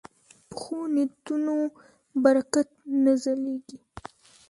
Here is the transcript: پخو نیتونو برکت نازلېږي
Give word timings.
پخو 0.49 0.77
نیتونو 0.93 1.55
برکت 2.23 2.69
نازلېږي 3.03 3.77